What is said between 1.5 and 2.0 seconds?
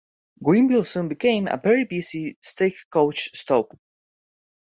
very